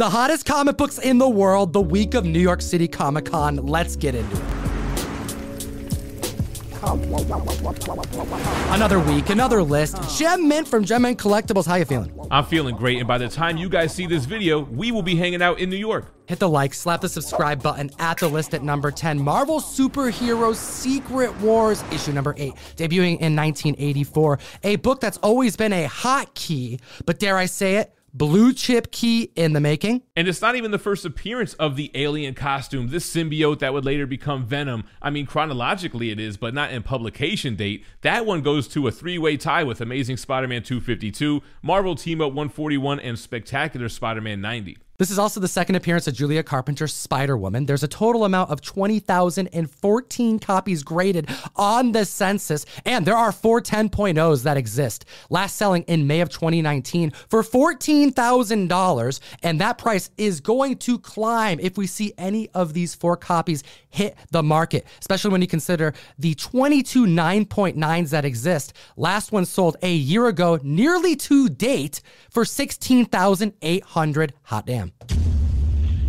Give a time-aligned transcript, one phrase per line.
[0.00, 3.56] The hottest comic books in the world, the week of New York City Comic Con.
[3.56, 4.42] Let's get into it.
[8.70, 9.98] Another week, another list.
[10.18, 11.66] Gem Mint from Gem Mint Collectibles.
[11.66, 12.18] How you feeling?
[12.30, 15.16] I'm feeling great, and by the time you guys see this video, we will be
[15.16, 16.06] hanging out in New York.
[16.24, 19.20] Hit the like, slap the subscribe button at the list at number 10.
[19.20, 24.38] Marvel Superheroes Secret Wars, issue number 8, debuting in 1984.
[24.62, 28.90] A book that's always been a hot key, but dare I say it, blue chip
[28.90, 30.02] key in the making.
[30.16, 33.84] And it's not even the first appearance of the alien costume, this symbiote that would
[33.84, 34.84] later become Venom.
[35.00, 37.84] I mean, chronologically it is, but not in publication date.
[38.02, 42.20] That one goes to a three way tie with Amazing Spider Man 252, Marvel Team
[42.20, 44.78] Up 141, and Spectacular Spider Man 90.
[45.00, 47.64] This is also the second appearance of Julia Carpenter's Spider Woman.
[47.64, 53.62] There's a total amount of 20,014 copies graded on the census, and there are four
[53.62, 55.06] 10.0s that exist.
[55.30, 61.58] Last selling in May of 2019 for $14,000, and that price is going to climb
[61.60, 65.94] if we see any of these four copies hit the market, especially when you consider
[66.18, 68.74] the 22 9.9s that exist.
[68.98, 74.34] Last one sold a year ago, nearly to date, for 16,800.
[74.42, 74.89] Hot damn.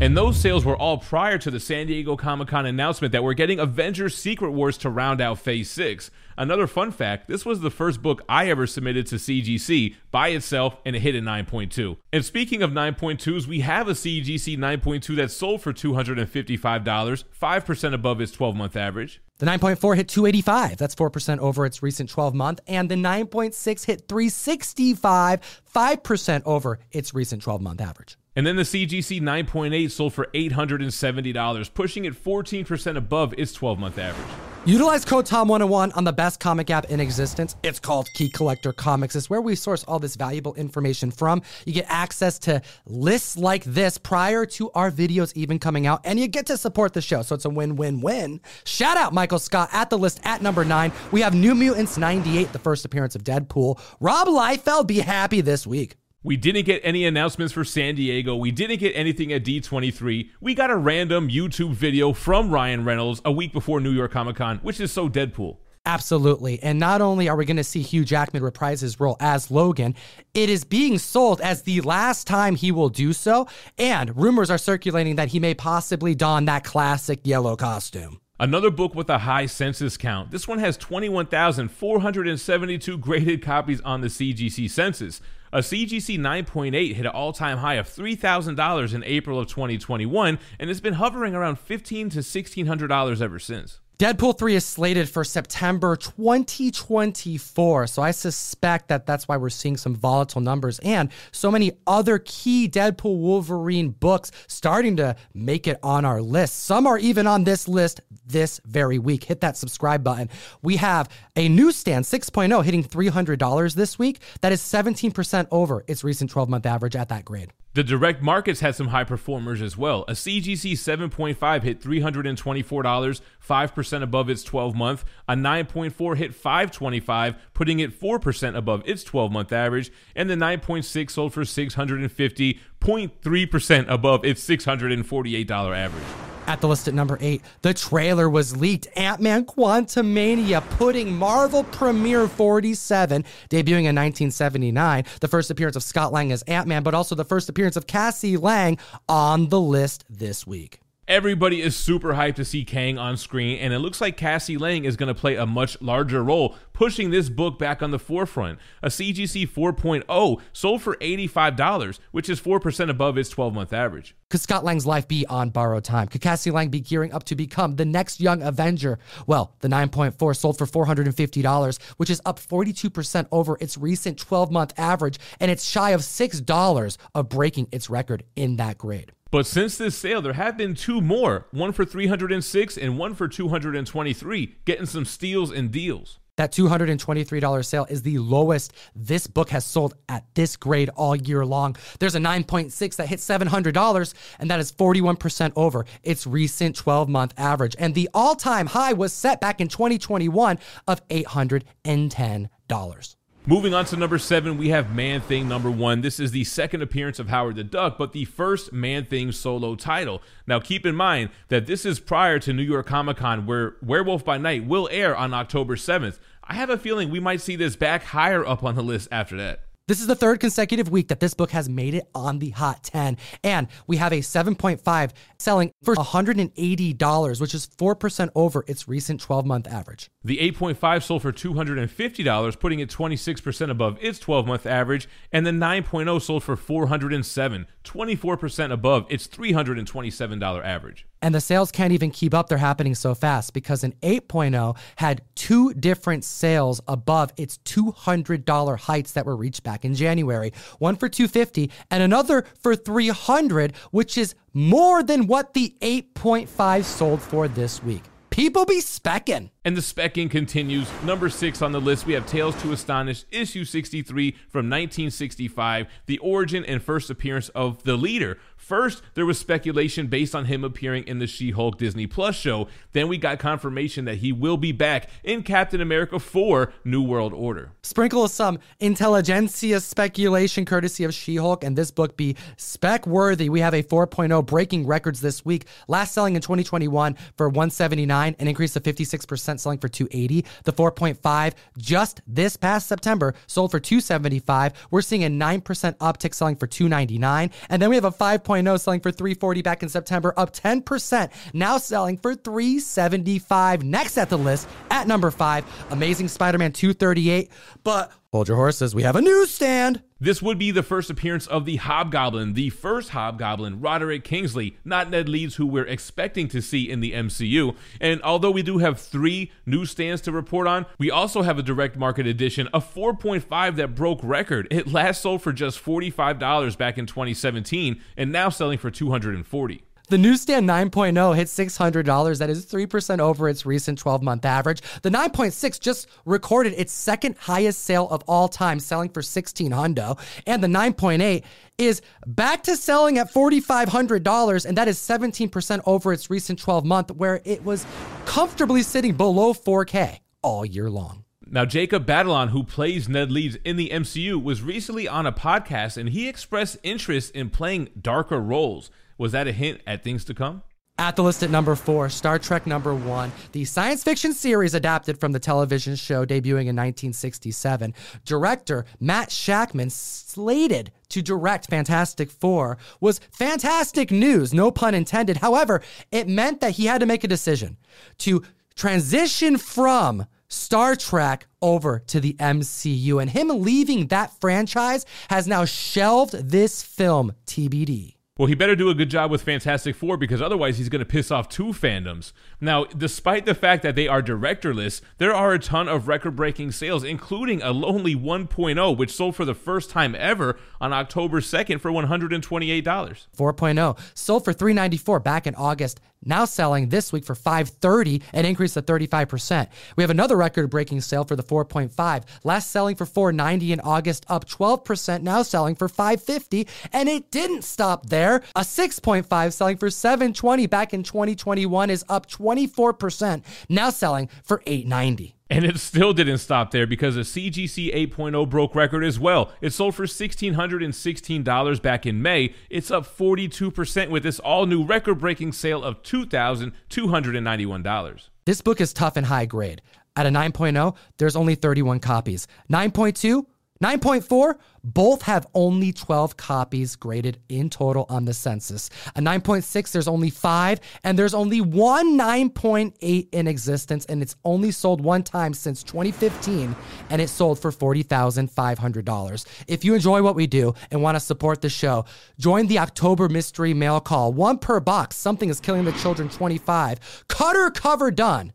[0.01, 3.35] And those sales were all prior to the San Diego Comic Con announcement that we're
[3.35, 6.09] getting Avengers Secret Wars to round out Phase 6.
[6.39, 10.77] Another fun fact this was the first book I ever submitted to CGC by itself,
[10.85, 11.97] and it hit a 9.2.
[12.11, 18.21] And speaking of 9.2s, we have a CGC 9.2 that sold for $255, 5% above
[18.21, 19.21] its 12 month average.
[19.37, 20.77] The 9.4 hit 285.
[20.77, 22.59] That's 4% over its recent 12 month.
[22.65, 28.17] And the 9.6 hit 365, 5% over its recent 12 month average.
[28.33, 33.99] And then the CGC 9.8 sold for $870, pushing it 14% above its 12 month
[33.99, 34.27] average.
[34.63, 37.57] Utilize code TOM101 on the best comic app in existence.
[37.63, 39.15] It's called Key Collector Comics.
[39.15, 41.41] It's where we source all this valuable information from.
[41.65, 46.17] You get access to lists like this prior to our videos even coming out, and
[46.17, 47.23] you get to support the show.
[47.23, 48.39] So it's a win win win.
[48.63, 50.93] Shout out Michael Scott at the list at number nine.
[51.11, 53.81] We have New Mutants 98, the first appearance of Deadpool.
[53.99, 55.95] Rob Liefeld, be happy this week.
[56.23, 58.35] We didn't get any announcements for San Diego.
[58.35, 60.29] We didn't get anything at D23.
[60.39, 64.35] We got a random YouTube video from Ryan Reynolds a week before New York Comic
[64.35, 65.57] Con, which is so Deadpool.
[65.83, 66.61] Absolutely.
[66.61, 69.95] And not only are we going to see Hugh Jackman reprise his role as Logan,
[70.35, 73.47] it is being sold as the last time he will do so.
[73.79, 78.21] And rumors are circulating that he may possibly don that classic yellow costume.
[78.39, 80.29] Another book with a high census count.
[80.29, 85.19] This one has 21,472 graded copies on the CGC census.
[85.53, 90.69] A CGC 9.8 hit an all time high of $3,000 in April of 2021 and
[90.69, 93.80] has been hovering around $1,500 to $1,600 ever since.
[94.01, 97.85] Deadpool 3 is slated for September 2024.
[97.85, 102.17] So I suspect that that's why we're seeing some volatile numbers and so many other
[102.17, 106.63] key Deadpool Wolverine books starting to make it on our list.
[106.63, 109.25] Some are even on this list this very week.
[109.25, 110.29] Hit that subscribe button.
[110.63, 114.21] We have a newsstand 6.0 hitting $300 this week.
[114.41, 117.53] That is 17% over its recent 12 month average at that grade.
[117.73, 120.03] The direct markets had some high performers as well.
[120.09, 125.05] A CGC 7.5 hit $324, 5% above its 12 month.
[125.29, 129.89] A 9.4 hit 525, putting it 4% above its 12 month average.
[130.17, 136.20] And the 9.6 sold for 650, 0.3% above its $648 average.
[136.47, 138.87] At the list at number eight, the trailer was leaked.
[138.95, 145.05] Ant Man Quantumania putting Marvel Premiere 47, debuting in 1979.
[145.21, 147.87] The first appearance of Scott Lang as Ant Man, but also the first appearance of
[147.87, 148.77] Cassie Lang
[149.07, 150.80] on the list this week.
[151.11, 154.85] Everybody is super hyped to see Kang on screen, and it looks like Cassie Lang
[154.85, 158.59] is going to play a much larger role, pushing this book back on the forefront.
[158.81, 164.15] A CGC 4.0 sold for $85, which is 4% above its 12 month average.
[164.29, 166.07] Could Scott Lang's life be on borrowed time?
[166.07, 168.97] Could Cassie Lang be gearing up to become the next young Avenger?
[169.27, 174.73] Well, the 9.4 sold for $450, which is up 42% over its recent 12 month
[174.79, 179.11] average, and it's shy of $6 of breaking its record in that grade.
[179.31, 183.29] But since this sale, there have been two more, one for 306 and one for
[183.29, 186.19] 223, getting some steals and deals.
[186.35, 191.45] That $223 sale is the lowest this book has sold at this grade all year
[191.45, 191.77] long.
[191.99, 197.33] There's a 9.6 that hit $700, and that is 41% over its recent 12 month
[197.37, 197.75] average.
[197.79, 203.15] And the all time high was set back in 2021 of $810.
[203.47, 206.01] Moving on to number seven, we have Man Thing number one.
[206.01, 209.73] This is the second appearance of Howard the Duck, but the first Man Thing solo
[209.73, 210.21] title.
[210.45, 214.23] Now, keep in mind that this is prior to New York Comic Con, where Werewolf
[214.23, 216.19] by Night will air on October 7th.
[216.43, 219.35] I have a feeling we might see this back higher up on the list after
[219.37, 219.61] that.
[219.91, 222.81] This is the third consecutive week that this book has made it on the Hot
[222.81, 223.17] 10.
[223.43, 229.45] And we have a 7.5 selling for $180, which is 4% over its recent 12
[229.45, 230.09] month average.
[230.23, 235.09] The 8.5 sold for $250, putting it 26% above its 12 month average.
[235.29, 241.05] And the 9.0 sold for $407, 24% above its $327 average.
[241.21, 242.47] And the sales can't even keep up.
[242.47, 249.11] They're happening so fast because an 8.0 had two different sales above its $200 heights
[249.11, 250.51] that were reached back in January.
[250.79, 257.21] One for 250 and another for 300, which is more than what the 8.5 sold
[257.21, 258.03] for this week.
[258.31, 259.49] People be specking.
[259.65, 260.89] And the specking continues.
[261.03, 266.17] Number six on the list, we have Tales to Astonish, issue 63 from 1965, the
[266.19, 268.37] origin and first appearance of the leader.
[268.61, 272.67] First, there was speculation based on him appearing in the She Hulk Disney Plus show.
[272.93, 277.33] Then we got confirmation that he will be back in Captain America 4 New World
[277.33, 277.71] Order.
[277.81, 283.49] Sprinkle some intelligentsia speculation courtesy of She Hulk, and this book be spec worthy.
[283.49, 288.47] We have a 4.0 breaking records this week, last selling in 2021 for 179, an
[288.47, 290.45] increase of 56% selling for 280.
[290.65, 294.87] The 4.5 just this past September sold for 275.
[294.91, 295.61] We're seeing a 9%
[295.97, 297.49] uptick selling for 299.
[297.69, 298.11] And then we have a
[298.51, 303.83] 5.0 selling for 340 back in September, up 10%, now selling for 375.
[303.83, 307.49] Next at the list at number 5, Amazing Spider-Man 238.
[307.83, 310.01] But hold your horses, we have a newsstand.
[310.17, 315.09] This would be the first appearance of the Hobgoblin, the first Hobgoblin, Roderick Kingsley, not
[315.09, 317.75] Ned Leeds, who we're expecting to see in the MCU.
[317.99, 321.97] And although we do have three newsstands to report on, we also have a direct
[321.97, 324.65] market edition, a 4.5 that broke record.
[324.71, 329.83] It last sold for just $45 back in 2017 and now selling for 240.
[330.11, 332.39] The newsstand 9.0 hit $600.
[332.39, 334.81] That is 3% over its recent 12 month average.
[335.03, 340.19] The 9.6 just recorded its second highest sale of all time, selling for 16 hundo.
[340.45, 341.45] And the 9.8
[341.77, 347.11] is back to selling at $4,500, and that is 17% over its recent 12 month,
[347.11, 347.85] where it was
[348.25, 351.23] comfortably sitting below 4K all year long.
[351.53, 355.97] Now, Jacob Batalon, who plays Ned Leeds in the MCU, was recently on a podcast
[355.97, 358.89] and he expressed interest in playing darker roles.
[359.17, 360.63] Was that a hint at things to come?
[360.97, 365.19] At the list at number four, Star Trek number one, the science fiction series adapted
[365.19, 367.93] from the television show debuting in 1967.
[368.23, 375.37] Director Matt Shakman, slated to direct Fantastic Four, was fantastic news, no pun intended.
[375.37, 375.81] However,
[376.13, 377.75] it meant that he had to make a decision
[378.19, 378.41] to
[378.75, 383.21] transition from Star Trek over to the MCU.
[383.21, 388.15] And him leaving that franchise has now shelved this film TBD.
[388.37, 391.05] Well, he better do a good job with Fantastic Four because otherwise he's going to
[391.05, 392.31] piss off two fandoms.
[392.59, 396.71] Now, despite the fact that they are directorless, there are a ton of record breaking
[396.71, 401.81] sales, including a Lonely 1.0, which sold for the first time ever on October 2nd
[401.81, 402.81] for $128.
[402.81, 408.75] 4.0 sold for 394 back in August now selling this week for 530 an increase
[408.75, 413.73] of 35% we have another record breaking sale for the 4.5 last selling for 490
[413.73, 418.43] in august up 12% now selling for 550 and it didn't stop there.
[418.55, 425.35] A 6.5 selling for 720 back in 2021 is up 24% now selling for 890
[425.51, 429.51] and it still didn't stop there because a CGC 8.0 broke record as well.
[429.59, 432.55] It sold for $1,616 back in May.
[432.69, 438.29] It's up 42% with this all new record breaking sale of $2,291.
[438.45, 439.81] This book is tough and high grade.
[440.15, 442.47] At a 9.0, there's only 31 copies.
[442.71, 443.45] 9.2,
[443.81, 448.89] 9.4, both have only 12 copies graded in total on the census.
[449.15, 454.71] A 9.6, there's only five, and there's only one 9.8 in existence, and it's only
[454.71, 456.75] sold one time since 2015,
[457.09, 459.45] and it sold for $40,500.
[459.67, 462.05] If you enjoy what we do and want to support the show,
[462.37, 464.31] join the October Mystery Mail Call.
[464.31, 467.25] One per box, Something is Killing the Children 25.
[467.27, 468.53] Cutter cover done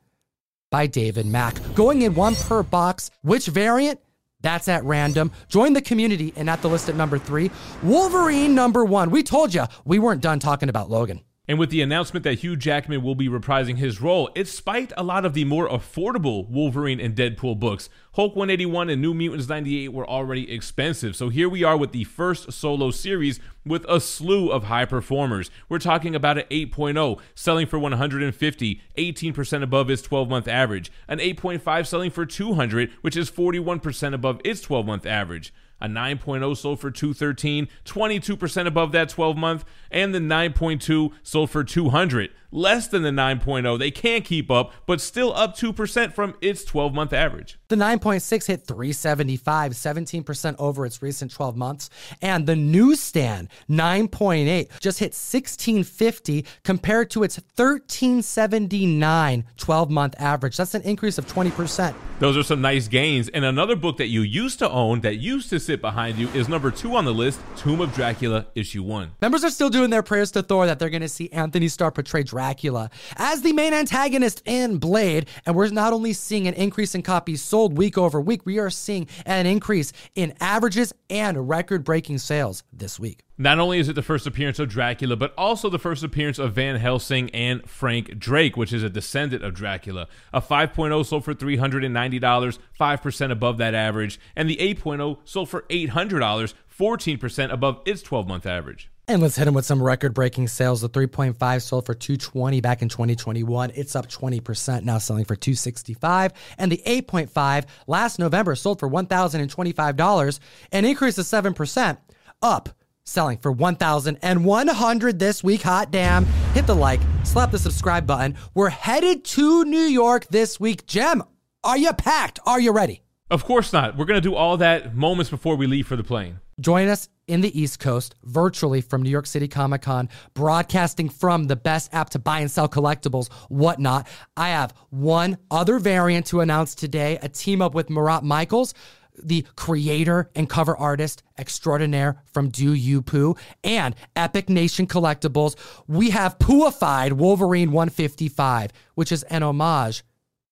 [0.71, 1.57] by David Mack.
[1.75, 3.11] Going in one per box.
[3.23, 4.01] Which variant?
[4.47, 5.33] That's at random.
[5.49, 7.51] Join the community and at the list at number three,
[7.83, 9.11] Wolverine number one.
[9.11, 11.21] We told you we weren't done talking about Logan.
[11.49, 15.05] And with the announcement that Hugh Jackman will be reprising his role, it spiked a
[15.05, 17.89] lot of the more affordable Wolverine and Deadpool books.
[18.15, 22.03] Hulk 181 and New Mutants 98 were already expensive, so here we are with the
[22.03, 25.51] first solo series with a slew of high performers.
[25.69, 31.87] We're talking about an 8.0 selling for 150, 18% above its 12-month average, an 8.5
[31.87, 37.69] selling for 200, which is 41% above its 12-month average A 9.0 sold for 213,
[37.85, 43.79] 22% above that 12 month, and the 9.2 sold for 200, less than the 9.0.
[43.79, 47.59] They can't keep up, but still up 2% from its 12 month average.
[47.69, 51.91] The 9.6 hit 375, 17% over its recent 12 months.
[52.23, 60.57] And the newsstand 9.8 just hit 1650 compared to its 1379 12 month average.
[60.57, 61.95] That's an increase of 20%.
[62.19, 63.29] Those are some nice gains.
[63.29, 66.49] And another book that you used to own that used to sit behind you is
[66.49, 69.11] number two on the list Tomb of Dracula, issue one.
[69.21, 71.91] Members are still doing their prayers to Thor that they're going to see Antony Starr
[71.91, 75.29] portray Dracula as the main antagonist in Blade.
[75.45, 78.71] And we're not only seeing an increase in copies sold week over week, we are
[78.71, 83.25] seeing an increase in averages and record breaking sales this week.
[83.39, 86.55] Not only is it the first appearance of Dracula, but also the first appearance of
[86.55, 90.09] Van Helsing and Frank Drake, which is a descendant of Dracula.
[90.33, 96.55] A 5.0 sold for $390, 5% above that average, and the 8.0 sold for $800,
[96.79, 98.91] 14% above its 12 month average.
[99.09, 100.81] And let's hit them with some record breaking sales.
[100.81, 103.71] The 3.5 sold for 220 back in 2021.
[103.77, 106.33] It's up 20% now selling for 265.
[106.59, 110.41] And the 8.5 last November sold for $1,025,
[110.73, 111.99] an increase of 7%
[112.43, 112.69] up
[113.05, 118.69] selling for 1100 this week hot damn hit the like slap the subscribe button we're
[118.69, 121.23] headed to new york this week jem
[121.63, 123.97] are you packed are you ready Of course not.
[123.97, 126.39] We're going to do all that moments before we leave for the plane.
[126.61, 131.45] Join us in the East Coast virtually from New York City Comic Con, broadcasting from
[131.49, 134.07] the best app to buy and sell collectibles, whatnot.
[134.37, 138.75] I have one other variant to announce today a team up with Marat Mychaels,
[139.21, 145.57] the creator and cover artist extraordinaire from Do You Pooh, and Epic Nation Collectibles.
[145.89, 150.05] We have Pooified Wolverine 155, which is an homage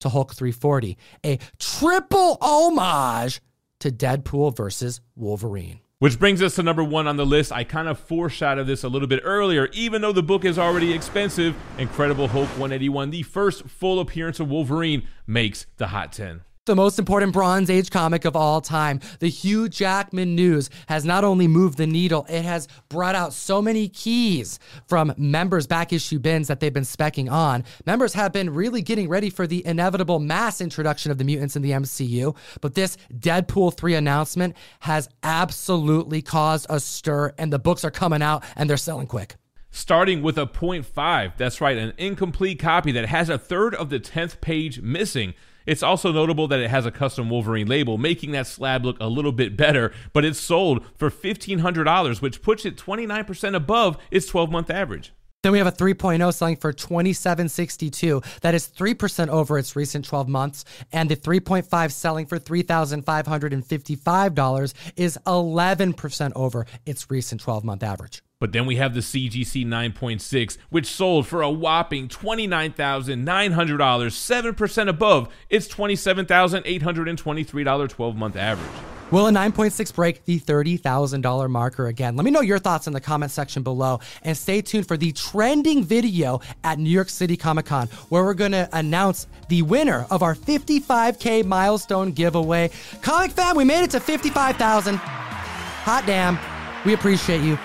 [0.04, 3.40] to Hulk 340, a triple homage
[3.80, 5.80] to Deadpool versus Wolverine.
[5.98, 7.50] Which brings us to number one on the list.
[7.50, 10.92] I kind of foreshadowed this a little bit earlier, even though the book is already
[10.92, 11.56] expensive.
[11.78, 16.42] Incredible Hulk 181, the first full appearance of Wolverine, makes the Hot 10.
[16.66, 21.22] The most important Bronze Age comic of all time, the Hugh Jackman news, has not
[21.22, 26.18] only moved the needle, it has brought out so many keys from members' back issue
[26.18, 27.64] bins that they've been specking on.
[27.84, 31.60] Members have been really getting ready for the inevitable mass introduction of the mutants in
[31.60, 37.84] the MCU, but this Deadpool 3 announcement has absolutely caused a stir, and the books
[37.84, 39.36] are coming out and they're selling quick.
[39.70, 44.00] Starting with a 0.5, that's right, an incomplete copy that has a third of the
[44.00, 45.34] 10th page missing.
[45.66, 49.06] It's also notable that it has a custom Wolverine label, making that slab look a
[49.06, 54.50] little bit better, but it's sold for $1,500, which puts it 29% above its 12
[54.50, 55.12] month average.
[55.44, 58.22] Then we have a 3.0 selling for 2762.
[58.40, 60.64] That is 3% over its recent 12 months.
[60.90, 68.23] And the 3.5 selling for $3,555 is 11% over its recent 12 month average.
[68.40, 75.28] But then we have the CGC 9.6, which sold for a whopping $29,900, 7% above
[75.48, 78.70] its $27,823 12 month average.
[79.10, 82.16] Will a 9.6 break the $30,000 marker again?
[82.16, 85.12] Let me know your thoughts in the comment section below and stay tuned for the
[85.12, 90.06] trending video at New York City Comic Con where we're going to announce the winner
[90.10, 92.70] of our 55K milestone giveaway.
[93.02, 94.96] Comic fam, we made it to 55,000.
[94.96, 96.38] Hot damn.
[96.84, 97.58] We appreciate you.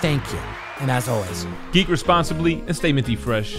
[0.00, 0.38] Thank you.
[0.80, 3.56] And as always, Geek responsibly and stay minty fresh.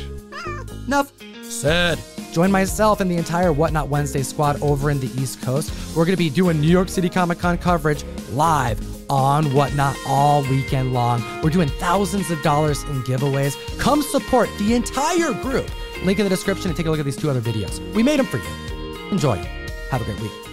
[0.88, 1.12] enough
[1.43, 2.00] said.
[2.31, 5.72] Join myself and the entire Whatnot Wednesday squad over in the East Coast.
[5.96, 8.79] We're going to be doing New York City Comic Con coverage live
[9.10, 11.24] on Whatnot all weekend long.
[11.41, 13.55] We're doing thousands of dollars in giveaways.
[13.79, 15.69] Come support the entire group.
[16.05, 17.79] Link in the description and take a look at these two other videos.
[17.93, 19.10] We made them for you.
[19.12, 19.38] Enjoy.
[19.89, 20.49] Have a great week.